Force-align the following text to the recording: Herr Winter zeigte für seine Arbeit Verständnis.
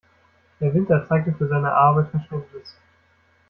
Herr 0.57 0.73
Winter 0.73 1.05
zeigte 1.07 1.31
für 1.37 1.47
seine 1.47 1.71
Arbeit 1.71 2.09
Verständnis. 2.09 2.75